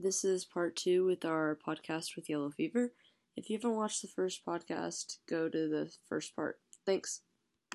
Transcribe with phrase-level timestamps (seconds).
[0.00, 2.92] This is part two with our podcast with Yellow Fever.
[3.36, 6.56] If you haven't watched the first podcast, go to the first part.
[6.86, 7.20] Thanks.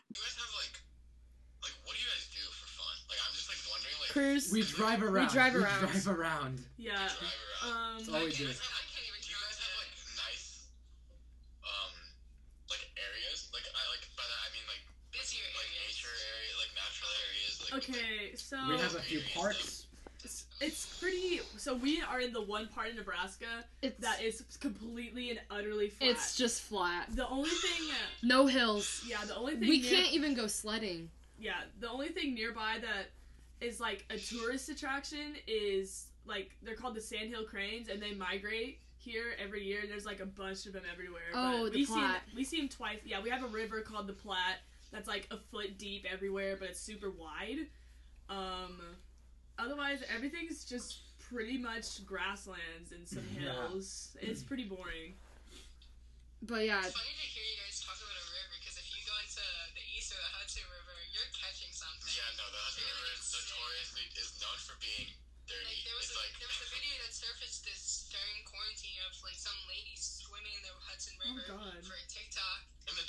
[0.10, 0.74] You guys have like,
[1.62, 2.98] like, what do you guys do for fun?
[3.06, 4.50] Like, I'm just like wondering, like, Cruise.
[4.52, 5.30] We drive around.
[5.30, 5.80] drive around.
[5.86, 6.66] drive around.
[6.78, 6.98] yeah.
[6.98, 7.70] drive around.
[7.70, 7.94] Um.
[8.02, 8.44] That's all we do do.
[8.44, 8.90] you guys have, like,
[9.22, 10.66] do you guys have like nice,
[11.62, 11.94] um,
[12.74, 13.54] like areas?
[13.54, 14.82] Like, I like by that I mean like
[15.14, 15.94] Busier like areas.
[15.94, 17.54] nature area, like natural areas.
[17.62, 19.85] Like, Okay, so We have a few parks.
[20.62, 21.42] It's, pretty.
[21.58, 23.46] So we are in the one part in Nebraska
[23.82, 26.10] It's that is completely and utterly flat.
[26.12, 27.08] it's just flat.
[27.16, 27.90] the only thing.
[28.24, 29.04] No hills.
[29.08, 31.10] Yeah, the only thing We near- can't even go sledding.
[31.40, 33.12] Yeah, the only thing nearby that
[33.66, 38.80] is like a tourist attraction is like they're called the Sandhill Cranes, and they migrate
[38.98, 39.82] here every year.
[39.88, 41.22] There's like a bunch of them everywhere.
[41.34, 42.22] Oh, but the we see Platte.
[42.36, 43.00] we see them twice.
[43.06, 44.60] Yeah, we have a river called the Platte
[44.92, 47.68] that's like a foot deep everywhere, but it's super wide.
[48.30, 48.82] Um,
[49.60, 53.52] otherwise, everything's just pretty much grasslands and some Yeah.
[53.70, 54.16] hills.
[54.22, 55.18] It's pretty boring.
[56.46, 59.02] But yeah, It's funny to hear you guys talk about a river because if you
[59.08, 59.42] go into
[59.74, 62.12] the east or the Hudson River, you're catching something.
[62.14, 65.10] Yeah, no, the Hudson River is notoriously is known for being
[65.50, 65.66] dirty.
[65.66, 67.82] Like there was it's a, like there was a video that surfaced this
[68.14, 71.82] during quarantine of like some lady swimming in the Hudson oh, River Oh, God.
[71.82, 72.14] for a TikTok.
[72.14, 72.15] and the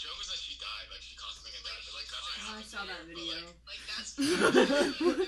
[0.06, 0.86] joke was that she died.
[0.90, 3.18] Like she constantly got died, but like nothing Oh, I saw to her, that but,
[3.18, 3.42] video.
[3.42, 4.10] like, Like that's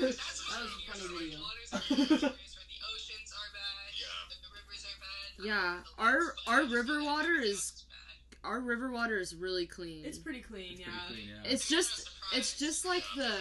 [0.48, 1.38] That was a funny video.
[1.42, 3.90] Waters are bad, areas where the oceans are bad.
[3.98, 4.22] Yeah.
[4.30, 5.28] The, the rivers are bad.
[5.42, 7.84] Yeah, our- our river water is-
[8.44, 10.04] our river water is really clean.
[10.04, 10.72] It's pretty clean.
[10.72, 10.86] It's yeah.
[11.06, 11.50] pretty clean, yeah.
[11.50, 13.34] It's just it's just like the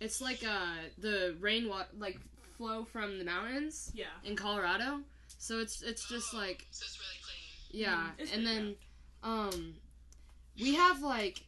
[0.00, 2.18] it's like uh the rainwater like
[2.56, 4.06] flow from the mountains Yeah.
[4.24, 5.00] in Colorado.
[5.38, 7.82] So it's it's just Oh, like So it's really clean.
[7.82, 8.74] yeah, Mm, it's and pretty then
[9.22, 9.74] um
[10.60, 11.42] we have like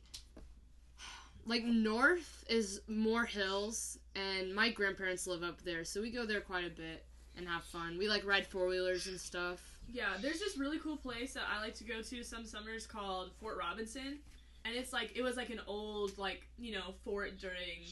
[1.47, 6.41] like north is more hills and my grandparents live up there so we go there
[6.41, 7.05] quite a bit
[7.37, 9.61] and have fun we like ride four-wheelers and stuff
[9.93, 13.33] Yeah, there's this really cool place that I like to go to some summers called
[13.41, 14.21] Fort Robinson.
[14.65, 17.83] And it's like it was like an old like, you know, fort during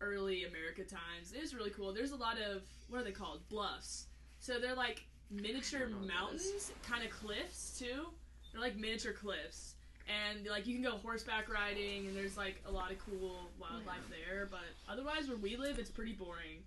[0.00, 1.32] early America times.
[1.34, 1.92] It was really cool.
[1.92, 3.46] There's a lot of what are they called?
[3.48, 4.06] Bluffs.
[4.40, 8.08] So they're like miniature mountains, kind of cliffs too.
[8.50, 9.75] They're like miniature cliffs.
[10.08, 14.08] And like you can go horseback riding and there's like a lot of cool wildlife
[14.08, 16.62] there, but otherwise where we live it's pretty boring.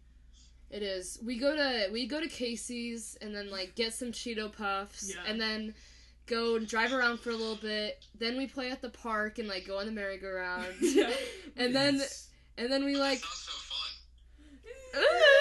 [0.69, 4.51] it is we go to we go to casey's and then like get some cheeto
[4.51, 5.23] puffs Yeah.
[5.25, 5.73] and then
[6.27, 9.47] go and drive around for a little bit then we play at the park and
[9.47, 11.09] like go on the merry-go-round Yeah.
[11.57, 11.99] and then
[12.57, 13.89] and then we like sounds so fun.
[14.95, 15.38] Ah!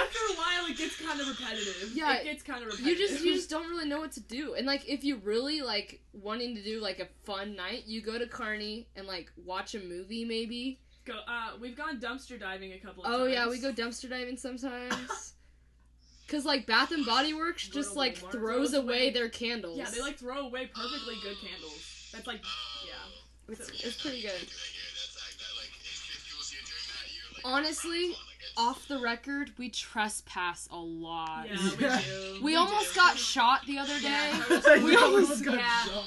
[0.00, 1.90] After a while, it gets kind of repetitive.
[1.94, 2.86] Yeah, it gets kind of repetitive.
[2.86, 3.10] you repetitive.
[3.16, 6.00] just you just don't really know what to do and like if you really like
[6.12, 9.80] wanting to do like a fun night you go to Kearney and like watch a
[9.80, 11.14] movie maybe go.
[11.28, 13.04] Uh, we've gone dumpster diving a couple.
[13.04, 13.32] of oh times.
[13.32, 15.34] yeah we go dumpster diving sometimes
[16.26, 19.76] because like bath and body works just like Walmart, throws throws away away- their candles
[19.78, 22.08] Yeah, they like throw away perfectly good candles.
[22.12, 22.40] That's like
[22.86, 23.52] yeah.
[23.52, 25.52] it's, so- it's pretty good I hear that's like that.
[25.58, 28.14] Like if, if people see you doing that, you're like Honestly,
[28.56, 32.00] having fun, like, it's- off the record we trespass a lot Yeah, we Yeah.
[32.02, 32.38] do.
[32.42, 33.00] we almost do.
[33.00, 34.84] got shot the other day Yeah.
[34.84, 36.06] we almost got yeah No way.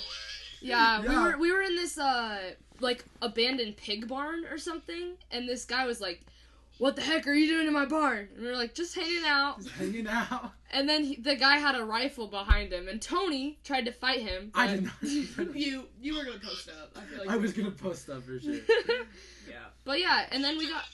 [0.62, 5.48] Yeah, we were we were in this uh like abandoned pig barn or something, and
[5.48, 6.22] this guy was like,
[6.80, 9.24] "What the heck are you doing in my barn?" And we were like, "Just hanging
[9.26, 10.52] out." Just hanging out.
[10.72, 14.22] And then he, the guy had a rifle behind him, and Tony tried to fight
[14.22, 14.52] him.
[14.56, 15.56] I but- did not.
[15.56, 16.98] You you were gonna post up.
[16.98, 18.54] I feel like I was gonna post up for sure.
[19.48, 19.68] Yeah.
[19.86, 20.86] but yeah, and then we If you're got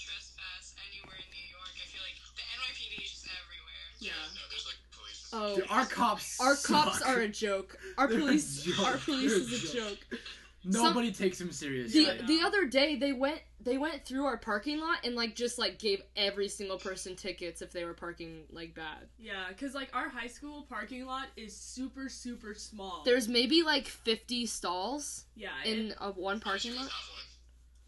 [4.01, 4.13] Yeah, Yeah.
[4.33, 5.29] no, there's like police.
[5.31, 5.55] oh.
[5.55, 6.39] Dude, our cops.
[6.41, 7.07] Our cops suck.
[7.07, 7.77] are a joke.
[7.97, 8.85] Our They're police, joke.
[8.87, 9.97] our police They're is a a joke.
[10.11, 10.19] joke.
[10.63, 12.03] Nobody takes him The seriously.
[12.03, 12.21] Yeah.
[12.27, 15.79] the other day they went they went through our parking lot and like just like
[15.79, 19.07] gave every single person tickets if they were parking like bad.
[19.17, 23.01] Yeah, because like our high school parking lot is super super small.
[23.05, 25.49] There's maybe like 50 stalls yeah.
[25.65, 26.89] in and- a one parking lot.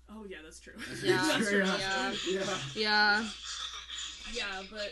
[0.10, 0.74] oh yeah, that's true.
[1.04, 1.64] Yeah, that's true.
[1.64, 2.14] yeah.
[2.28, 2.54] yeah.
[2.76, 3.28] Yeah.
[4.34, 4.92] Yeah, but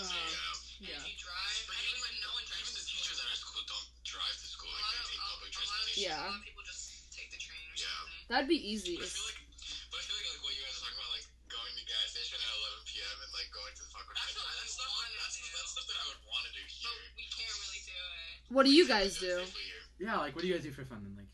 [0.00, 0.54] Uh, you know.
[0.80, 0.96] And yeah.
[0.96, 2.96] if you drive, But I even, mean, when no one drives even the school.
[3.04, 4.70] teachers at our school don't drive to school.
[4.72, 6.00] Like they take a, public a lot of, transportation.
[6.08, 6.16] Yeah.
[6.16, 6.82] a lot of people just
[7.12, 7.84] take the train or Yeah.
[8.00, 8.24] something.
[8.32, 8.96] That'd be easy.
[8.96, 9.40] But I feel like,
[9.92, 12.06] but I feel like, like what you guys are talking about, like going to gas
[12.16, 12.48] station at
[12.80, 13.16] 11 p.m.
[13.26, 14.14] and like going to the fucking.
[14.16, 14.88] That's what that's stuff.
[14.88, 15.44] wanna That's, do.
[15.52, 18.54] that's stuff that I would want to do But we can't really do it.
[18.54, 19.44] What do you guys do?
[20.00, 21.12] Yeah, like what do you guys do for fun then?
[21.18, 21.30] Like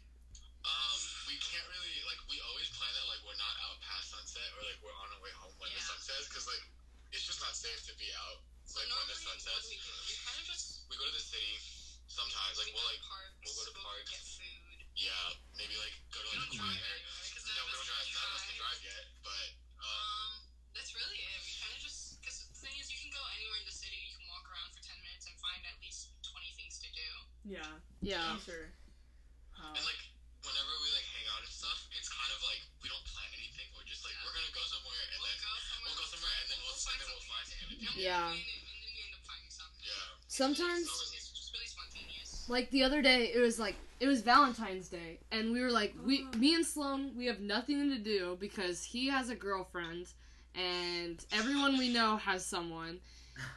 [40.36, 42.44] Sometimes It's just really spontaneous.
[42.48, 45.94] like the other day it was like it was valentine's day and we were like
[46.04, 46.36] we Oh.
[46.36, 50.08] me and sloan we have nothing to do because he has a girlfriend
[50.54, 52.98] and everyone we know has someone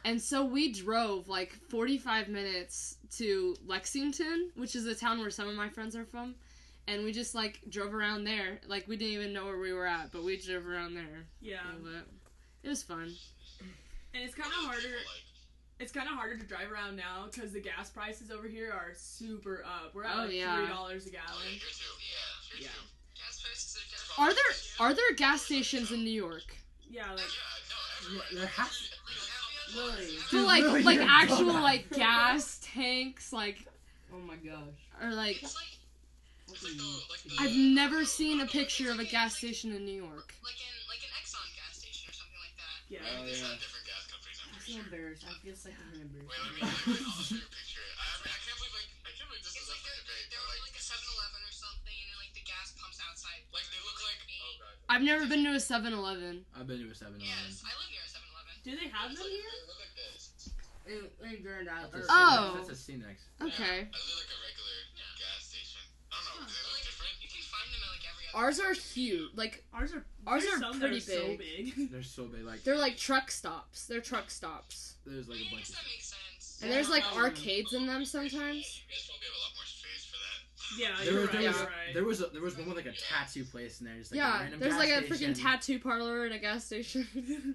[0.06, 5.48] and so we drove like 45 minutes to lexington which is a town where some
[5.48, 6.34] of my friends are from
[6.88, 9.86] and we just like drove around there like we didn't even know where we were
[9.86, 12.08] at but we drove around there yeah, a little bit
[12.62, 13.12] it was fun
[14.14, 14.96] and it's kind of What do harder.
[15.80, 15.82] People like?
[15.82, 18.92] It's kind of harder to drive around now because the gas prices over here are
[18.94, 19.94] super up.
[19.94, 20.56] We're at Oh, like yeah.
[20.58, 21.26] three dollars a gallon.
[21.30, 21.60] Oh yeah, gallon.
[21.60, 21.94] here too.
[22.00, 22.68] Yeah, here Yeah.
[22.68, 22.86] too.
[23.20, 24.24] Gas prices are definitely.
[24.24, 26.56] are there are there gas stations in new york
[26.88, 28.90] Yeah, like Yeah, no, there has-
[29.76, 30.16] Really?
[30.28, 31.62] for like really, like actual dumb.
[31.62, 33.66] like gas tanks like
[34.12, 34.56] Oh my gosh.
[35.02, 35.78] or like It's like,
[36.50, 39.84] It's like the, like the, I've never seen a picture of a gas station in
[39.84, 40.34] New York.
[40.42, 42.78] like in like an Exxon gas station or something like that.
[42.88, 42.98] yeah.
[43.06, 43.54] I mean, there's Oh, yeah.
[44.70, 44.86] Feel sure.
[44.86, 45.24] embarrassed.
[45.26, 46.30] I feel like I'm embarrassed.
[46.30, 46.60] Wait, let me.
[46.62, 47.82] Let me I'll show you a picture.
[47.98, 49.90] I, I mean, I can't believe like I can't believe this It's is like up
[49.90, 50.26] there, for debate.
[50.30, 52.68] there But would like, be like a 7-Eleven or something, and then like the gas
[52.78, 53.40] pumps outside.
[53.50, 54.20] like they look like.
[54.30, 54.74] Oh god.
[54.90, 56.46] I've never been to a 7-Eleven.
[56.54, 57.26] I've been to a 7 Eleven.
[57.26, 58.52] Yes, I live near a 7-Eleven.
[58.62, 59.50] Do they have It's them like, here?
[59.50, 60.50] They look like this.
[62.10, 62.58] Oh.
[62.58, 63.22] That's a Cinex.
[63.38, 63.86] Oh, okay.
[63.86, 64.76] Yeah, I look like a regular
[65.18, 65.82] gas station.
[66.10, 66.50] I don't know.
[66.50, 67.14] Do they But, look like, different?
[67.22, 68.19] You can find them at like every other.
[68.34, 69.30] Ours are huge.
[69.34, 71.74] Like Ours are Ours there's are some that pretty so big.
[71.76, 71.90] big.
[71.92, 72.44] They're so big.
[72.44, 73.86] Like they're like truck stops.
[73.86, 74.94] They're truck stops.
[75.06, 75.74] there's like a bunch guess of.
[75.76, 76.60] that makes sense.
[76.62, 77.22] And there's like Yeah.
[77.22, 78.32] arcades in them sometimes.
[78.36, 80.78] You guys probably have a lot more space for that.
[80.78, 81.38] yeah, There you're was, right.
[81.40, 81.94] there, was, You're right.
[81.94, 83.96] there was a, there was one with like a tattoo place in there.
[83.96, 85.32] Just like Yeah, random there's like a station.
[85.34, 87.06] freaking tattoo parlor in a gas station.
[87.14, 87.54] Really?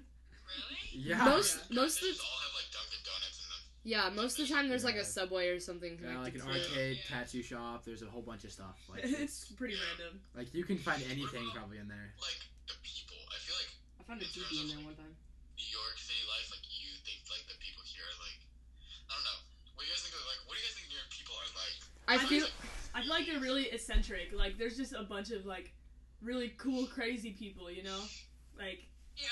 [0.92, 1.24] Yeah.
[1.24, 3.62] most Gas most of stations the, all have like Dunkin' Donuts in them.
[3.86, 6.48] Yeah, most of the time there's like a subway or something Yeah, like an to
[6.50, 7.22] arcade, Yeah.
[7.22, 7.84] tattoo shop.
[7.86, 8.74] There's a whole bunch of stuff.
[8.90, 10.18] Like it's pretty random.
[10.34, 12.10] like you can find anything probably in there.
[12.18, 13.14] Like the people.
[13.30, 15.14] I feel like I found a TV in there one time.
[15.54, 18.38] New York City life, like you think like the people here are like.
[19.06, 19.38] I don't know.
[19.78, 20.18] What do you guys think?
[20.18, 21.76] Of, like, what do you guys think New York people are like?
[22.10, 22.46] I I feel
[22.90, 24.34] I feel like they're really eccentric.
[24.34, 25.70] Like there's just a bunch of like
[26.26, 27.70] really cool, crazy people.
[27.70, 28.02] You know,
[28.58, 28.82] like
[29.14, 29.30] Yeah.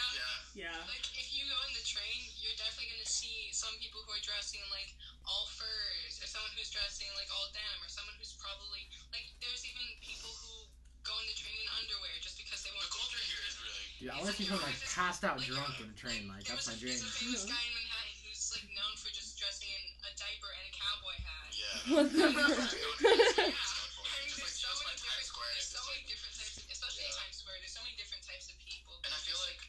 [0.54, 0.70] Yeah.
[0.70, 0.78] yeah.
[0.86, 4.22] Like if you go in the train, you're definitely gonna see some people who are
[4.54, 4.90] dressing like
[5.26, 9.26] all furs, or someone who's dressing like all denim, or someone who's probably like.
[9.42, 10.70] There's even people who
[11.02, 12.86] go in the train in underwear just because they want.
[12.86, 13.86] The culture here is really.
[13.98, 16.30] Dude, I want to see someone like passed out drunk in a train.
[16.30, 16.94] Like there that's was my a, dream.
[16.94, 20.50] There's a famous guy in Manhattan who's like known for just dressing in a diaper
[20.54, 21.50] and a cowboy hat.
[21.50, 21.66] Yeah.
[21.98, 22.78] What the That's fuck?
[22.78, 23.18] known for it.
[23.34, 23.58] Yeah.
[23.58, 24.14] It's known for it.
[24.14, 25.50] I mean, Just there's like so just many like Times different, Square.
[25.50, 26.12] there's It's so just many like.
[26.14, 27.20] different types, especially in Yeah.
[27.24, 27.56] Times Square.
[27.58, 28.94] There's so many different types of people.
[29.02, 29.62] And I It's feel just, like.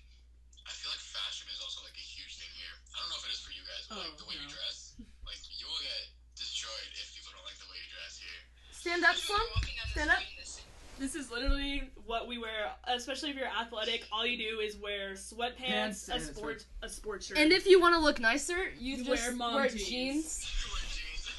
[0.65, 2.73] I feel like fashion is also like a huge thing here.
[2.93, 4.49] I don't know if it is for you guys, but like Oh, the way you
[4.49, 4.55] no.
[4.57, 4.97] dress,
[5.29, 6.03] like you will get
[6.33, 8.39] destroyed if people don't like the way you dress here.
[8.73, 9.45] stand up, especially son.
[9.45, 10.17] when you're walking down the Stand up.
[10.25, 10.69] street in the city.
[10.97, 11.75] This is literally
[12.07, 14.05] what we wear, especially if you're athletic.
[14.11, 17.37] All you do is wear sweatpants, Pants a and a sport, a sports shirt.
[17.37, 19.87] And if you want to look nicer, you, You just wear mom wear jeans.
[19.87, 20.51] jeans.
[20.65, 21.29] You wear jeans.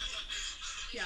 [0.89, 1.03] If Yeah.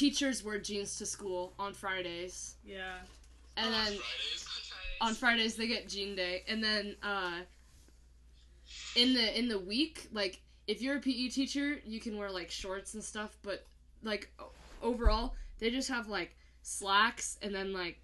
[0.00, 2.98] Teachers wear jeans to school on Fridays, yeah,
[3.56, 3.98] and Oh, then Fridays.
[3.98, 5.00] On Fridays.
[5.00, 7.40] on Fridays they get jean day, and then uh,
[8.96, 12.50] in the in the week, like if you're a PE teacher, you can wear like
[12.50, 13.66] shorts and stuff, but
[14.02, 14.30] like
[14.82, 18.00] overall, they just have like slacks and then like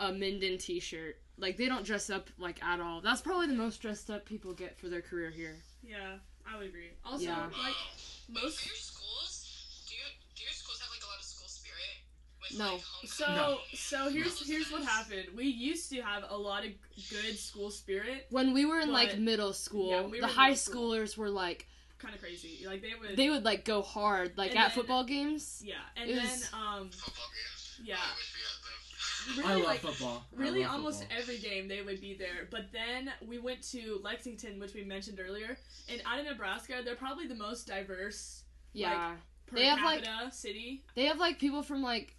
[0.00, 1.16] a Minden t-shirt.
[1.38, 3.00] Like they don't dress up like at all.
[3.00, 5.56] That's probably the most dressed up people get for their career here.
[5.82, 6.16] yeah.
[6.50, 6.88] I would agree.
[7.04, 7.44] Also, Yeah.
[7.44, 7.60] like Wow.
[8.32, 8.60] Wait, most.
[8.60, 12.00] for your schools, do you do your schools have like a lot of school spirit?
[12.37, 12.78] With, No.
[13.04, 15.28] So homecoming so here's here's what happened.
[15.36, 16.70] We used to have a lot of
[17.10, 20.90] good school spirit, When we were in like middle school, Yeah, we the high school.
[20.92, 21.66] schoolers were like
[21.98, 22.64] kind of crazy.
[22.66, 23.16] Like they would.
[23.16, 25.62] they would like go hard, like at then- football games.
[25.64, 27.80] yeah, and it then was- um Football games.
[27.84, 27.96] Yeah.
[27.96, 29.44] I wish we had them.
[29.44, 30.24] really I love like football.
[30.32, 31.18] Really love almost football.
[31.18, 32.48] every game they would be there.
[32.50, 36.96] But then we went to Lexington, which we mentioned earlier, and out of Nebraska, they're
[36.96, 40.84] probably the most diverse Yeah, per They have, like- capita city.
[40.94, 42.14] they have like people from like Af-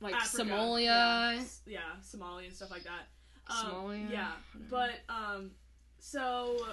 [0.00, 0.84] like Africa, Somalia.
[0.84, 3.08] yeah, yeah, Somalia and stuff like that.
[3.48, 4.10] Um, Somalia?
[4.10, 4.30] yeah,
[4.70, 5.50] but um,
[5.98, 6.66] so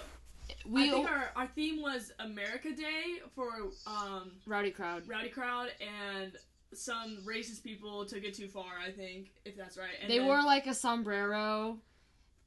[0.70, 3.50] We I think our, our theme was America Day for
[3.88, 5.08] um rowdy crowd.
[5.08, 6.34] rowdy crowd and
[6.74, 8.80] some racist people took it too far.
[8.86, 9.96] I think if that's right.
[10.02, 11.78] And they then- wore like a sombrero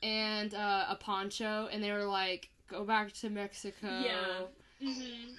[0.03, 4.43] and uh, a poncho, and they were like, "Go back to Mexico." Yeah.
[4.83, 5.35] Mm-hmm.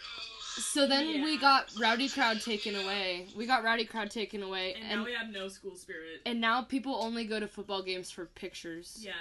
[0.57, 3.27] So then we got Rowdy Crowd taken away.
[3.35, 6.21] We got Rowdy Crowd taken away, And, and now we have no school spirit.
[6.25, 8.97] and now people only go to football games for pictures.
[9.01, 9.13] Yeah,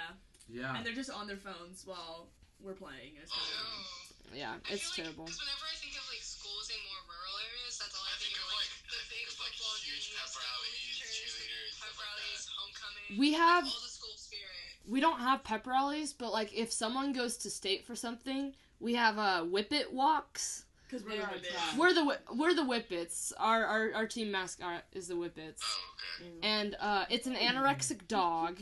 [0.49, 0.75] Yeah.
[0.75, 2.27] and they're just on their phones while
[2.59, 3.17] we're playing.
[3.21, 4.35] It's kind of Oh.
[4.35, 5.23] Yeah, I it's feel terrible.
[5.25, 8.11] Like, 'cause whenever I think of like schools in more rural areas, that's all I,
[8.11, 10.19] I think, think of of, like, like- the big think of, like, football huge games,
[10.19, 13.07] pep rallies, cheerleaders, pep stuff like rallies, homecoming.
[13.17, 14.67] We have all the school spirit.
[14.85, 18.51] we don't have pep rallies, but like if someone goes to state for something,
[18.83, 20.65] we have uh whippet walks.
[20.87, 21.49] Because we're the are Whippets.
[21.51, 21.77] trash.
[21.77, 23.33] We're the Whi- we're the whippets.
[23.37, 25.61] Our our our team mascot is the whippets.
[25.63, 26.29] Oh, okay.
[26.43, 28.59] and uh, it's an anorexic dog.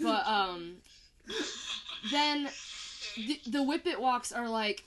[0.00, 0.76] But um,
[2.10, 2.48] then
[3.16, 4.82] the, the whippet walks are like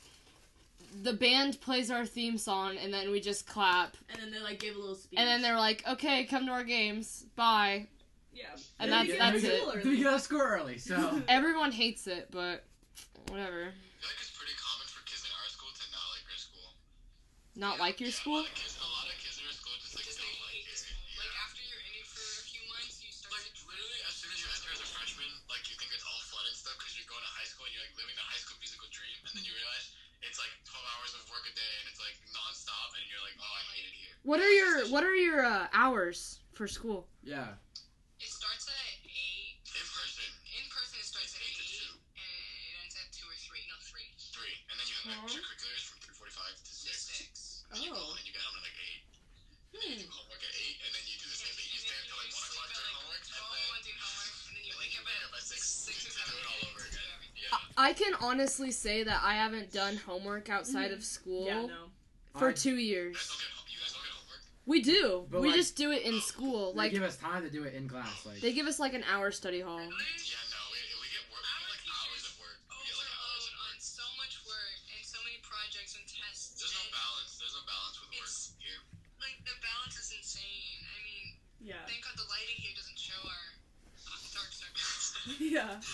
[1.04, 4.60] the band plays our theme song, and then we just clap, And then they like
[4.60, 5.20] give a little speech.
[5.20, 7.88] and then they're like, "Okay, come to our games, bye."
[8.34, 8.46] yeah,
[8.80, 9.62] And Yeah, that's we get- that's we get it.
[9.62, 10.04] a We early.
[10.04, 11.22] got to score early, so.
[11.28, 12.64] Everyone hates it, but
[13.30, 13.70] whatever.
[17.60, 18.40] Not like your Yeah, school.
[18.40, 20.64] A lot kids, a lot of kids in our school just like Because don't like
[20.64, 20.80] it.
[20.80, 21.20] Yeah.
[21.20, 24.32] Like after you're in it for a few months, you start Like literally, as soon
[24.32, 26.96] as you enter as a freshman, like you think it's all fun and stuff because
[26.96, 29.32] you're going to high school and you're like living the high school musical dream, and
[29.36, 29.86] then you realize
[30.24, 33.36] it's like 12 hours of work a day and it's like nonstop, and you're like,
[33.44, 34.16] oh, I hate it here.
[34.24, 37.12] What are your What are your uh, hours for school?
[37.28, 37.60] Yeah.
[38.24, 39.60] It starts at eight.
[39.68, 41.92] In person, In person, it starts at Eight to eight, two.
[41.92, 43.64] and it ends at two or three.
[43.68, 45.49] No, three three, and then you have like Aw.
[57.80, 61.88] I can honestly say that I haven't done homework outside of school yeah, no.
[62.36, 63.16] for I- two years.
[63.16, 64.44] guys don't get, you guys don't get homework.
[64.68, 65.24] We do.
[65.32, 66.76] But, we like- just do it in school.
[66.76, 68.26] Like they Like give us time to do it in class.
[68.28, 68.44] Like.
[68.44, 69.80] they give us like an hour study hall.
[69.80, 71.40] Yeah, no, we, we get work.
[71.40, 72.60] We get like hours of work.
[72.68, 76.60] We get like hours Overload on so much work and so many projects and tests.
[76.60, 77.32] There's no balance.
[77.40, 78.80] There's no balance with work here.
[79.24, 80.84] Like the balance is insane.
[80.84, 81.26] I mean,
[81.64, 81.80] Yeah.
[81.88, 83.46] thank God the lighting here doesn't show our
[84.04, 85.16] uh, dark circles.
[85.40, 85.80] yeah.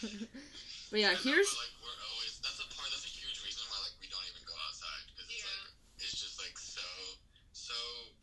[0.90, 2.34] But yeah, here's but, like we're always.
[2.42, 2.90] That's a part.
[2.90, 5.70] That's a huge reason why like we don't even go outside because it's Yeah.
[5.70, 6.82] like it's just like so
[7.54, 7.74] so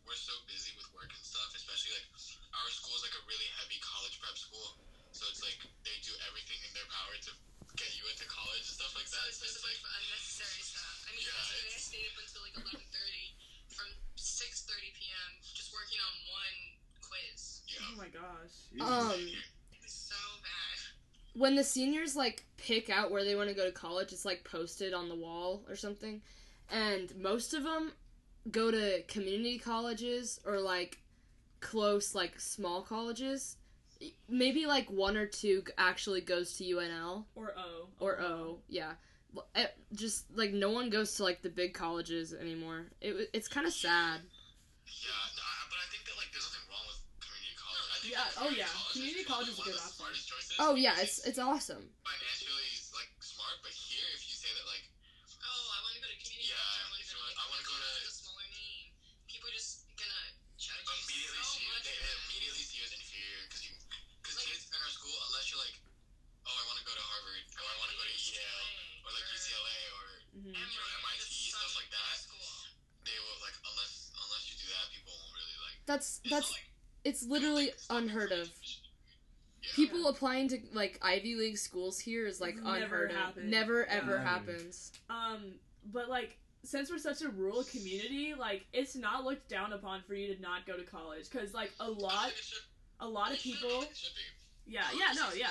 [0.04, 1.48] we're so busy with work and stuff.
[1.56, 2.06] Especially like
[2.52, 4.76] our school is like a really heavy college prep school,
[5.16, 5.56] so it's like
[5.88, 7.32] they do everything in their power to
[7.80, 9.32] get you into college and stuff like so that.
[9.32, 10.96] it's So just it's a like bunch unnecessary stuff.
[11.08, 13.24] I mean, Yeah, yesterday I stayed up until like 11:30
[13.72, 13.88] from
[14.20, 15.30] 6:30 p.m.
[15.56, 16.56] just working on one
[17.00, 17.64] quiz.
[17.64, 17.80] yeah.
[17.88, 18.54] Oh my gosh.
[18.84, 19.24] um
[19.80, 20.76] It's so bad.
[21.32, 24.44] when the seniors like pick out where they want to go to college, it's like
[24.44, 26.20] posted on the wall or something.
[26.70, 27.92] And most of them
[28.50, 30.98] go to community colleges or like
[31.60, 33.56] close like small colleges.
[34.28, 37.88] Maybe like one or two actually goes to UNL Or O.
[37.98, 38.58] or O.
[38.68, 38.92] Yeah.
[39.56, 42.86] L- Just like no one goes to like the big colleges anymore.
[43.00, 44.20] It it's kind of sad.
[44.86, 47.88] Yeah, no, but I think that like there's nothing wrong with community college.
[47.92, 48.72] I think Yeah, oh, yeah.
[48.92, 50.04] Community probably college is a good option.
[50.60, 51.84] Oh yeah, it's it's awesome.
[52.02, 52.17] financially
[75.88, 76.54] That's that's
[77.04, 78.48] it's literally unheard of.
[79.74, 83.16] People applying to like Ivy League schools here is like Never unheard of.
[83.16, 83.50] happened.
[83.50, 84.18] Never ever Never.
[84.20, 84.92] happens.
[85.10, 85.54] Um,
[85.92, 90.14] but like, since we're such a rural community, like, it's not looked down upon for
[90.14, 92.58] you to not go to college, cause like a I lot, think it should-
[93.00, 93.82] a lot of people.
[93.82, 94.72] it should be.
[94.74, 95.48] Yeah, yeah, no, yeah,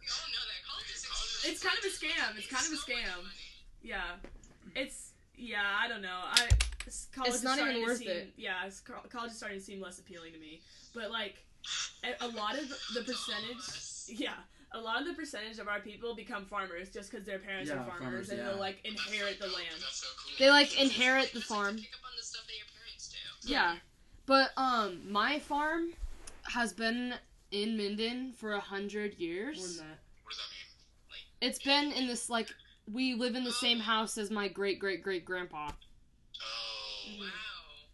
[0.00, 2.38] We all know that college is College is- It's kind of a scam.
[2.38, 3.16] It's kind of a so much scam.
[3.16, 3.28] money.
[3.82, 4.16] yeah.
[4.76, 5.76] It's yeah.
[5.80, 6.20] I don't know.
[6.22, 6.58] I s-
[7.14, 8.32] college It's is not even starting to worth seem, it.
[8.36, 8.68] Yeah,
[9.10, 10.60] college is starting to seem less appealing to me.
[10.94, 11.36] But like,
[12.04, 14.08] a, a lot of the percentage.
[14.08, 14.34] Yeah,
[14.72, 17.76] a lot of the percentage of our people become farmers just because their parents Yeah,
[17.76, 18.44] are farmers, farmers, and yeah.
[18.46, 19.76] they'll like inherit the land.
[19.80, 20.34] That's so cool.
[20.38, 21.76] They like inherit the farm.
[21.76, 23.08] to pick up on the stuff that your parents
[23.42, 23.52] do.
[23.52, 23.76] Yeah.
[24.26, 25.90] But um my farm
[26.44, 27.14] has been
[27.50, 29.78] in Minden for a hundred More years.
[29.78, 29.98] than that.
[30.24, 30.50] What does that
[31.42, 31.48] mean?
[31.50, 32.48] It's been in this like
[32.90, 35.70] we live in the same house as my great great great grandpa.
[37.06, 37.20] Oh.
[37.20, 37.26] Wow.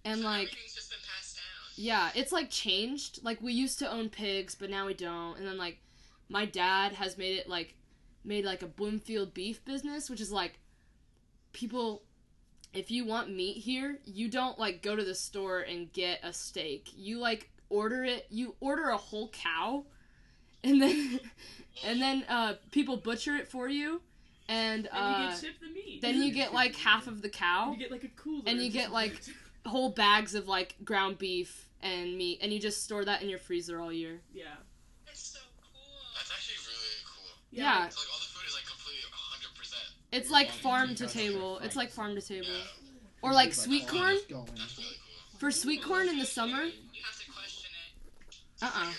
[0.04, 1.44] And, So like- everything's just been passed down.
[1.76, 3.22] Yeah, it's like changed.
[3.22, 5.38] Like we used to own pigs, but now we don't.
[5.38, 5.78] And then like
[6.28, 7.74] my dad has made it like
[8.24, 10.58] made like a Bloomfield beef business, which is like
[11.52, 12.02] people
[12.74, 16.32] if you want meat here, you don't like go to the store and get a
[16.32, 16.90] steak.
[16.96, 19.84] You like order it, you order a whole cow
[20.64, 21.20] and then
[21.84, 24.00] and then uh people butcher it for you
[24.48, 26.00] and And you uh, get shipped the meat.
[26.02, 28.42] then you get like half of the cow, You get like a cooler.
[28.46, 29.20] and you get, like,
[29.66, 33.38] whole bags of like ground beef and meat, and you just store that in your
[33.38, 34.20] freezer all year.
[34.32, 34.44] yeah.
[35.06, 35.80] That's so cool.
[36.16, 37.30] That's actually really cool.
[37.50, 39.58] Yeah, So like all the food is like completely 100.
[39.58, 41.58] percent it's like farm to table.
[41.62, 44.16] It's like farm to table, Yeah, or like sweet corn.
[44.16, 44.48] that's really
[44.96, 45.38] cool.
[45.38, 46.72] For sweet corn in the summer, You
[47.04, 48.64] have to question it.
[48.64, 48.92] uh uh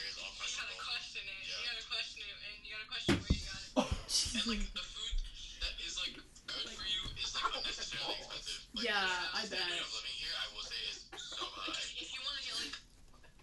[8.80, 9.84] Like, Yeah, I standard bet.
[9.84, 12.00] of living here, I will say, is so Like, high.
[12.00, 12.76] if you want to get like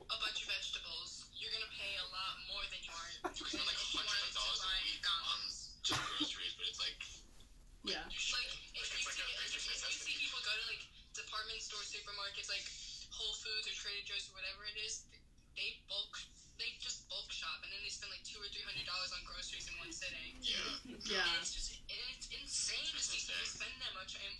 [0.08, 3.52] a bunch of vegetables, you're gonna pay a lot more than you are You can
[3.52, 5.38] spend like if you hundreds wanted of to dollars a buy week on
[5.84, 7.00] just groceries, but it's like
[7.84, 8.00] Yeah.
[8.08, 8.40] you should.
[8.40, 10.64] Like, if Like you, like see, a if, basic if you see people go to
[10.64, 12.64] like department store supermarkets like
[13.12, 15.04] Whole Foods or Trader Joe's or whatever it is,
[15.56, 16.18] they bulk,
[16.58, 19.20] they just bulk shop and then they spend like two or three hundred dollars on
[19.24, 20.36] groceries in one sitting.
[20.40, 20.80] Yeah.
[21.04, 21.24] Yeah.
[21.28, 24.32] And it's just, and it's insane to see people spend that much in, in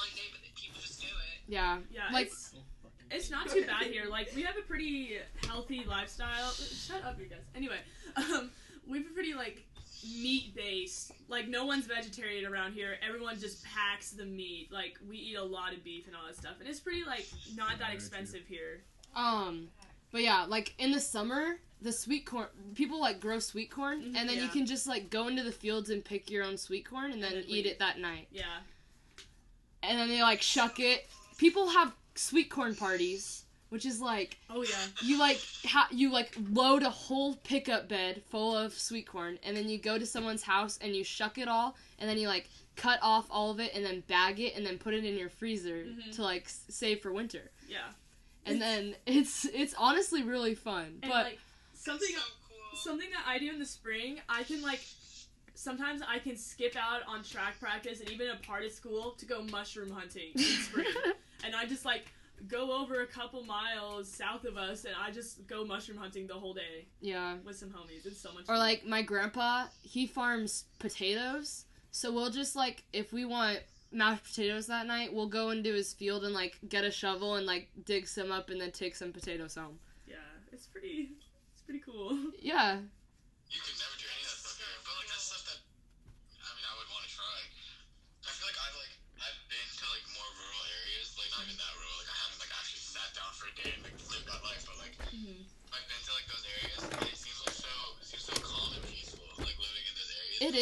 [0.00, 1.52] one day, but people just do it.
[1.52, 2.08] yeah, Yeah.
[2.12, 2.54] Like- it's,
[3.10, 4.04] it's not too bad here.
[4.08, 6.50] Like we have a pretty healthy lifestyle.
[6.52, 7.40] Shut up, you guys.
[7.56, 7.78] Anyway,
[8.16, 8.50] um,
[8.88, 9.64] we have a pretty like
[10.22, 11.10] meat based.
[11.28, 12.96] Like no one's vegetarian around here.
[13.06, 14.68] Everyone just packs the meat.
[14.72, 17.26] Like we eat a lot of beef and all that stuff, and it's pretty like
[17.56, 18.82] not that expensive here.
[19.16, 19.68] Um,
[20.12, 24.16] but yeah, like in the summer, the sweet corn people like grow sweet corn, Mhm,
[24.16, 26.84] and then you can just like go into the fields and pick your own sweet
[26.88, 27.66] corn, and then then eat leave.
[27.66, 28.28] it that night.
[28.30, 28.44] Yeah.
[29.82, 31.08] And then they like shuck it.
[31.38, 34.74] People have sweet corn parties, which is like Oh yeah.
[35.02, 39.56] you like ha- you like load a whole pickup bed full of sweet corn, and
[39.56, 42.48] then you go to someone's house and you shuck it all, and then you like
[42.76, 45.28] cut off all of it and then bag it and then put it in your
[45.28, 46.14] freezer Mhm.
[46.16, 47.50] to like s- save for winter.
[47.68, 47.88] Yeah.
[48.46, 51.24] And then it's it's honestly really fun, And but.
[51.26, 51.38] like
[51.74, 52.78] something so cool.
[52.80, 54.80] something that I do in the spring, I can like
[55.60, 59.26] sometimes I can skip out on track practice and even a part of school to
[59.26, 60.86] go mushroom hunting in spring.
[61.44, 62.06] and I just like
[62.48, 66.34] go over a couple miles south of us and I just go mushroom hunting the
[66.34, 67.36] whole day yeah.
[67.44, 68.06] with some homies.
[68.06, 68.58] It's so much Or fun.
[68.58, 71.66] like my grandpa, he farms potatoes.
[71.90, 73.58] So we'll just like if we want
[73.92, 77.46] mashed potatoes that night, we'll go into his field and like get a shovel and
[77.46, 79.78] like dig some up and then take some potatoes home.
[80.06, 80.14] Yeah,
[80.52, 81.10] it's pretty
[81.52, 82.16] it's pretty cool.
[82.40, 82.78] Yeah.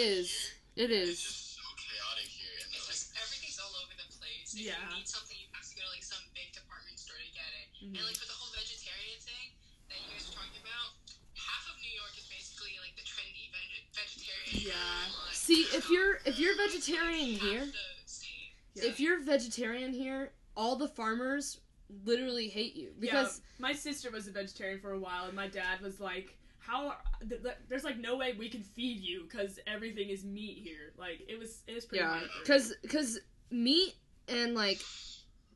[0.08, 0.56] Those areas.
[0.76, 1.04] It But, like, is.
[1.04, 4.08] here, It It's just so chaotic here, and It's like just everything's all over the
[4.16, 4.54] place.
[4.54, 4.78] If Yeah.
[4.88, 7.50] you need something, you have to go to like some big department store to get
[7.50, 7.66] it.
[7.82, 7.98] Mhm.
[7.98, 9.46] And like for the whole vegetarian thing
[9.90, 10.94] that you guys were talking about,
[11.34, 14.70] half of New York is basically like the trendy veg- vegetarian.
[14.70, 15.12] Yeah.
[15.12, 15.34] line.
[15.34, 17.66] See, if you're if you're vegetarian half here.
[18.74, 18.84] Yeah.
[18.84, 21.58] if you're vegetarian here, all the farmers
[22.04, 25.48] literally hate you because yeah, my sister was a vegetarian for a while, and my
[25.48, 26.38] dad was like,
[26.68, 26.94] "How?
[27.28, 30.92] Th- th- there's like no way we can feed you because everything is meat here."
[30.98, 32.04] Like it was, it was pretty.
[32.04, 33.18] yeah, hard for cuz cuz
[33.50, 33.94] meat
[34.28, 34.80] and like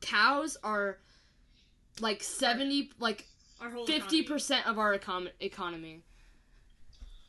[0.01, 0.97] cows are
[2.01, 3.27] like 70 like
[3.61, 6.01] our whole fifty percent of our econ- economy.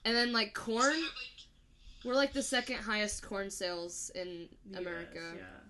[0.06, 4.48] And then like corn, still have, like, we're like the second highest corn sales in
[4.68, 5.32] Yes, America.
[5.36, 5.60] Yeah.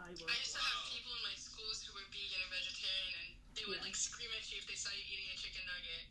[0.00, 0.20] I I used
[0.56, 3.84] to have people in my schools who were vegan or vegetarian, and they would Yeah.
[3.88, 5.64] like scream at you if they saw you eating a chicken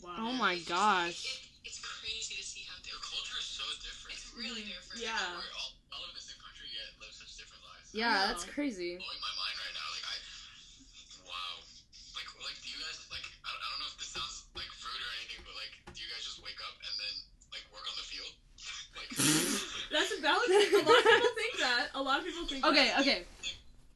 [0.09, 0.25] nugget.
[0.25, 1.21] Oh my It's just- gosh.
[1.21, 4.17] It, it's crazy to see how their culture is so different.
[4.17, 5.03] It's really different.
[5.05, 5.13] Yeah.
[5.37, 7.93] We're all, all in the same country yet live such different lives.
[7.93, 8.33] Yeah, know.
[8.33, 8.97] that's crazy.
[8.97, 9.87] blowing my mind right now.
[9.93, 10.15] Like I,
[11.29, 11.53] wow.
[12.17, 15.03] Like like do you guys like I, I don't know if this sounds like rude
[15.03, 17.13] or anything, but like do you guys just wake up and then
[17.53, 18.33] like work on the field?
[18.97, 19.09] like
[19.93, 20.73] That's a valid thing.
[20.73, 21.83] A lot of people think that.
[21.93, 22.61] A lot of people think.
[22.65, 23.01] Okay, That.
[23.05, 23.21] okay.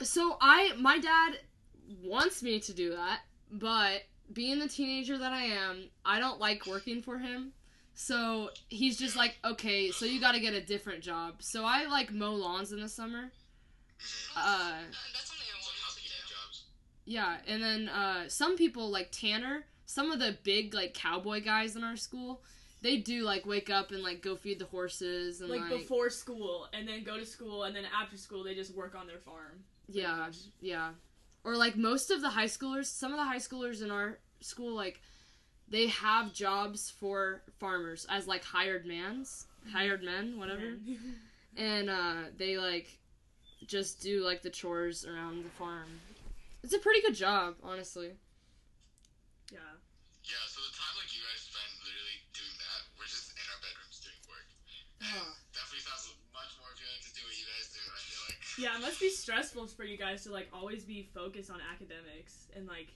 [0.03, 1.39] So I my dad
[2.03, 6.65] wants me to do that, but being the teenager that I am, I don't like
[6.65, 7.51] working for him.
[7.95, 11.35] So he's just like, okay, so you got to get a different job.
[11.43, 13.31] So I like mow lawns in the summer.
[13.99, 14.35] mhm.
[14.35, 14.81] Uh,
[15.13, 16.33] that's something I It's like wanted to housekeeping do.
[16.33, 16.63] jobs.
[17.05, 21.75] yeah, and then uh, some people like Tanner, some of the big like cowboy guys
[21.75, 22.41] in our school,
[22.81, 26.09] they do like wake up and like go feed the horses and Like, like, before
[26.09, 29.19] school, and then go to school, and then after school, they just work on their
[29.19, 29.63] farm.
[29.87, 30.37] Yeah, much.
[30.61, 30.89] yeah.
[31.43, 34.73] Or like most of the high schoolers, some of the high schoolers in our school,
[34.73, 35.01] like
[35.67, 40.77] they have jobs for farmers as like hired mans, hired men, whatever,
[41.57, 42.97] and uh, they like
[43.67, 45.99] just do like the chores around the farm.
[46.63, 48.11] It's a pretty good job, honestly.
[49.51, 49.59] yeah.
[50.23, 53.59] Yeah, so the time like you guys spend literally doing that, we're just in our
[53.59, 54.47] bedrooms doing work.
[55.03, 55.35] And Huh.
[55.51, 57.03] definitely sounds much more appealing
[58.57, 62.47] Yeah, it must be stressful for you guys to like always be focused on academics
[62.55, 62.87] and like.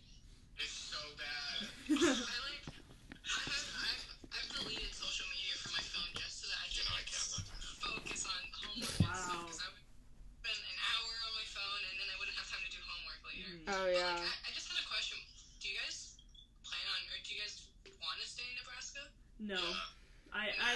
[0.57, 1.69] It's so bad.
[1.97, 2.65] I like.
[3.25, 6.81] I have, I've, I've deleted social media from my phone just so that I You
[6.81, 7.45] can know like, can't.
[7.83, 9.37] focus on homework and stuff.
[9.37, 9.45] Wow.
[9.49, 9.85] Because I would
[10.41, 13.21] spend an hour on my phone and then I wouldn't have time to do homework
[13.25, 13.49] later.
[13.53, 13.65] Mhm.
[13.69, 14.13] Oh But, yeah.
[14.17, 15.17] Like, I, I just had a question.
[15.61, 16.17] Do you guys
[16.65, 17.53] plan on, or do you guys
[18.01, 19.03] want to stay in Nebraska?
[19.41, 20.37] No, Yeah.
[20.37, 20.73] I I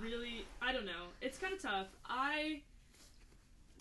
[0.00, 1.12] really I don't know.
[1.20, 1.88] It's kind of tough.
[2.04, 2.60] I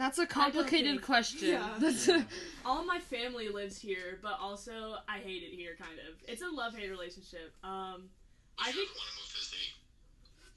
[0.01, 1.49] That's a complicated think- question.
[1.49, 1.69] Yeah.
[1.79, 2.23] That's Yeah.
[2.65, 5.75] all my family lives here, but also I hate it here.
[5.79, 6.15] Kind of.
[6.27, 7.53] It's a love hate relationship.
[7.63, 8.09] Um,
[8.57, 9.69] I think you want to move to the city?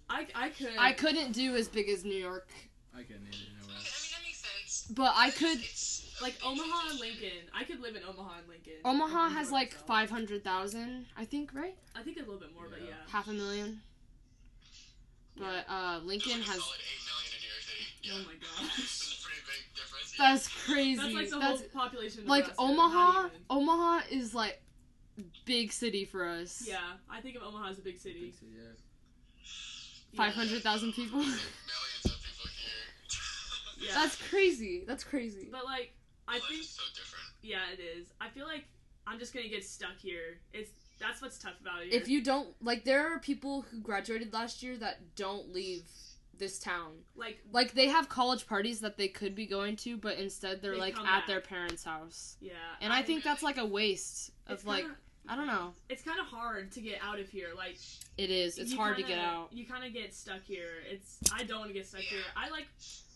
[0.08, 0.70] I I could.
[0.78, 2.48] I couldn't do as big as New York,
[2.96, 3.52] I couldn't either.
[3.60, 3.74] No way.
[3.80, 4.86] Okay, I mean that makes sense.
[4.96, 5.58] but I could.
[5.58, 7.00] It's like Omaha and.
[7.00, 7.44] Lincoln.
[7.54, 8.80] I could live in Omaha and Lincoln.
[8.82, 9.86] Omaha has enjoy like myself.
[9.86, 11.76] five hundred thousand, I think, right?
[11.94, 12.88] I think a little bit more, but Yeah.
[12.88, 12.94] yeah.
[13.12, 13.82] Half a million.
[15.36, 16.62] But uh, Lincoln like has.
[18.04, 18.12] Yeah.
[18.14, 18.78] Oh my gosh.
[18.78, 20.14] It's a pretty big difference.
[20.18, 20.96] That's crazy.
[21.00, 22.22] That's like the That's whole population.
[22.22, 23.12] Of like Nebraska, Omaha.
[23.12, 23.40] not even.
[23.50, 24.62] Omaha is like
[25.44, 26.64] big city for us.
[26.66, 26.78] Yeah,
[27.10, 28.20] I think of Omaha as a big city.
[28.20, 28.62] Think so, yeah.
[30.12, 30.16] Yeah.
[30.16, 31.18] Five hundred thousand people.
[31.18, 31.36] Millions
[32.04, 32.70] of people here.
[33.88, 33.94] Yeah.
[33.94, 34.84] That's crazy.
[34.86, 35.48] That's crazy.
[35.50, 35.92] But like,
[36.28, 37.24] I Life think is so different.
[37.42, 38.06] yeah, it is.
[38.20, 38.64] I feel like
[39.06, 40.38] I'm just gonna get stuck here.
[40.54, 41.92] It's that's what's tough about it.
[41.92, 45.82] If you don't like, there are people who graduated last year that don't leave
[46.38, 46.92] this town.
[47.16, 50.72] like, Like they have college parties that they could be going to, but instead they're
[50.72, 51.26] They like at back.
[51.26, 52.36] their parents' house.
[52.40, 54.96] yeah, And I think that's like a waste it's of like kinda,
[55.28, 55.74] I don't know.
[55.88, 57.50] it's kind of hard to get out of here.
[57.56, 57.78] Like,
[58.18, 58.58] It is.
[58.58, 59.52] It's hard to kinda- get out.
[59.52, 60.82] You kind of get stuck here.
[60.88, 62.10] It's I don't want to get stuck Yeah.
[62.10, 62.24] here.
[62.36, 62.66] I like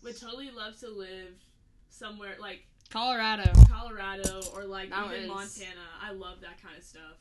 [0.02, 1.34] would totally love to live
[1.90, 3.50] somewhere like Colorado.
[3.68, 5.24] Colorado or like Mountains.
[5.24, 5.86] even Montana.
[6.00, 7.18] I love that kind of stuff.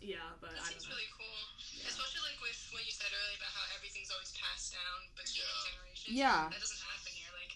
[0.00, 0.96] Yeah, but That I seems don't know.
[0.96, 1.88] really cool.
[1.88, 3.53] Especially like with what you said earlier about how
[3.94, 5.70] everything's always passed down between Yeah.
[5.70, 6.10] generations.
[6.18, 6.50] Yeah.
[6.50, 7.30] That doesn't happen here.
[7.38, 7.54] Like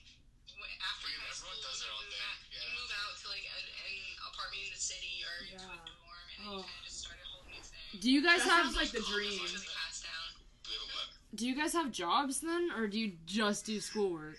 [0.54, 2.62] wh- after Freaking high everyone school, does their you own move, thing, out, yeah.
[2.62, 3.94] you move out to like a, an
[4.30, 6.62] apartment in the city or into a dorm, and Oh.
[6.62, 7.86] you kind of just start a whole new thing.
[7.98, 9.34] Do you guys That have like the It's dream.
[9.42, 10.28] usually passed down.
[10.62, 11.08] Believe it what?
[11.34, 14.38] Do you guys have jobs then, or do you just do schoolwork?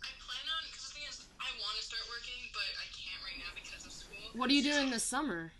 [0.00, 3.20] I plan on because the thing is, I want to start working, but I can't
[3.28, 4.32] right now because of school.
[4.40, 5.52] What are you doing this summer?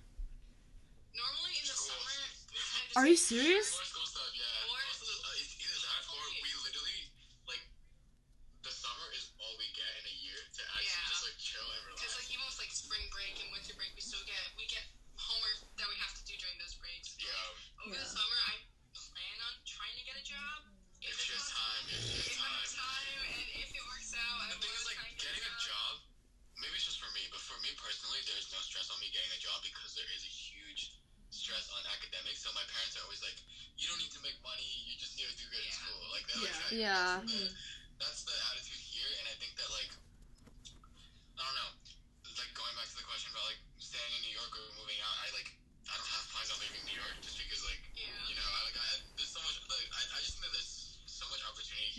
[1.13, 1.93] Normally in the School.
[2.01, 2.17] summer,
[2.49, 3.77] we kind of Are you serious?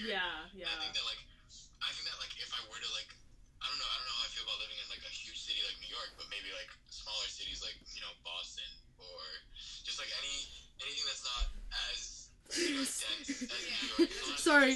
[0.08, 0.72] Yeah, yeah.
[0.72, 1.22] I think that like
[1.84, 3.12] I think that like if I were to like
[3.60, 5.40] I don't know I don't know how I feel about living in like a huge
[5.40, 9.20] city like New York, but maybe like smaller cities like you know Boston or
[9.84, 10.38] just like any
[10.80, 11.46] anything that's not
[11.92, 12.00] as
[12.56, 14.00] you know, dense as New York.
[14.00, 14.74] You know what I'm Sorry.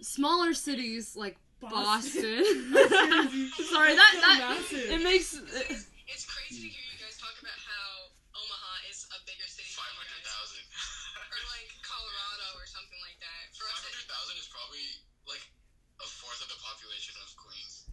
[0.00, 2.40] Smaller cities like Boston.
[2.72, 3.50] crazy.
[3.68, 5.36] Sorry, that So that it makes.
[5.36, 5.89] It's,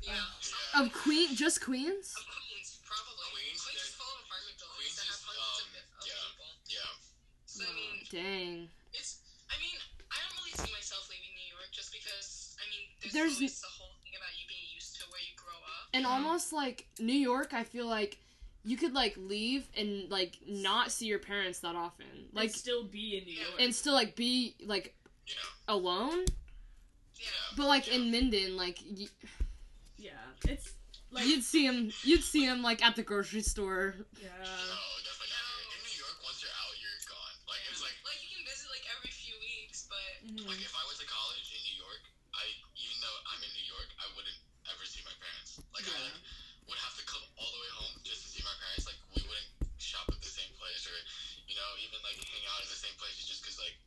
[0.07, 0.13] yeah.
[0.15, 0.81] Yeah.
[0.81, 2.15] Of Queen, just Queens.
[2.15, 3.27] Of Queens, probably.
[3.35, 6.07] Queens, Queens is full of apartment buildings Queens that is, have hundreds um, of, of
[6.07, 6.23] yeah.
[6.31, 6.49] people.
[6.71, 6.93] Yeah.
[7.45, 8.57] So I mean, Dang.
[8.95, 9.19] it's.
[9.51, 9.75] I mean,
[10.11, 12.55] I don't really see myself leaving New York just because.
[12.57, 15.33] I mean, there's, There's- always the whole thing about you being used to where you
[15.37, 15.91] grow up.
[15.93, 18.17] And almost like New York, I feel like
[18.63, 22.83] you could like leave and like not see your parents that often, like Like still
[22.83, 23.59] be in New York.
[23.59, 24.93] and still like be like
[25.25, 25.75] You know.
[25.75, 26.25] alone.
[27.15, 27.27] Yeah.
[27.55, 29.29] But like in Minden, like y- yeah,
[30.45, 30.73] it's
[31.11, 33.95] like you'd see him, you'd see him like at the grocery store.
[34.19, 34.27] yeah.
[34.43, 35.47] No, definitely not.
[35.73, 37.35] In New York, once you're out, you're gone.
[37.47, 40.43] Like it's like like you can visit like every few weeks, but Mhm.
[40.45, 42.03] Like if I went to college in New York,
[42.35, 42.43] I
[42.75, 45.57] even though I'm in New York, I wouldn't ever see my parents.
[45.71, 46.19] Like I like,
[46.67, 48.85] would have to come all the way home just to see my parents.
[48.85, 50.97] Like we wouldn't shop at the same place or
[51.47, 53.79] you know even like hang out in the same places just because like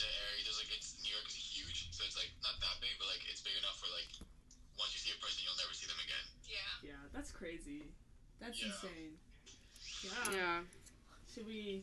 [0.00, 2.96] the area there's like it's New York is huge, so it's like not that big,
[2.96, 4.08] but like it's big enough for like
[4.78, 6.26] once you see a person, you'll never see them again.
[6.46, 6.90] yeah.
[6.94, 7.90] Yeah, that's crazy.
[8.40, 8.68] That's Yeah.
[8.72, 9.18] insane.
[10.02, 10.32] Yeah.
[10.32, 10.58] Yeah,
[11.34, 11.82] Should we?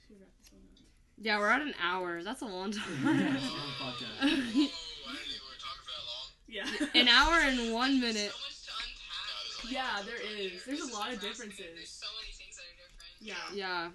[0.00, 0.84] Should we wrap this one up?
[1.18, 2.22] yeah, we're at an hour.
[2.22, 2.84] That's a long time.
[3.34, 4.18] it's long podcast.
[4.22, 4.70] Whoa, I didn't think
[5.10, 6.28] we were talking for that long.
[6.46, 7.00] Yeah.
[7.00, 8.30] An hour and one minute.
[8.30, 9.72] So much to unpack.
[9.72, 10.62] Yeah, there is.
[10.64, 11.66] there it's There's a lot of differences.
[11.74, 13.12] There's so many things that are different.
[13.20, 13.34] Yeah.
[13.52, 13.90] Yeah.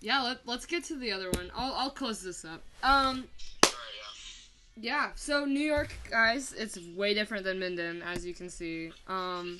[0.00, 1.50] Yeah, let, let's get to the other one.
[1.56, 2.62] I'll, I'll close this up.
[2.82, 3.24] Um, Alright,
[4.80, 5.10] yeah.
[5.14, 8.90] so New York, guys, it's way different than Minden, as you can see.
[9.08, 9.58] Um,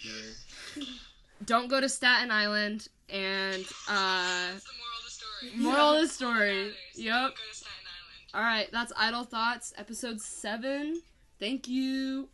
[1.45, 5.63] don't go to Staten Island, and, uh, That's the moral of the story.
[5.63, 6.73] moral of the story.
[6.95, 7.13] Yep.
[7.15, 7.73] Don't go to Staten
[8.35, 8.35] Island.
[8.35, 11.01] Alright, that's Idle Thoughts, episode 7.
[11.39, 12.29] Thank you.